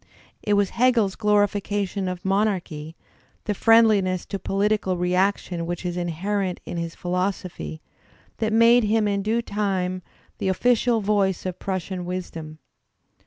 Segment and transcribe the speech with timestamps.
[0.41, 2.95] It was Hegel's glorification of monarchy,
[3.43, 7.83] the friendliness to political reaction which is inherent in his philosophy,
[8.37, 10.01] that made him in due time
[10.39, 11.57] the ofiicial voice of Digitized by Google EMERSON 49
[11.99, 12.59] Prussian wisdom.